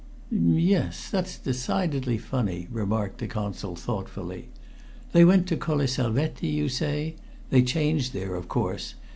"Yes. 0.31 1.11
That's 1.11 1.37
decidedly 1.37 2.17
funny," 2.17 2.67
remarked 2.71 3.19
the 3.19 3.27
Consul 3.27 3.75
thoughtfully. 3.75 4.49
"They 5.11 5.23
went 5.23 5.45
to 5.49 5.57
Colle 5.57 5.85
Salvetti, 5.85 6.47
you 6.47 6.69
say? 6.69 7.17
They 7.51 7.61
changed 7.61 8.11
there, 8.11 8.33
of 8.33 8.47
course. 8.47 8.95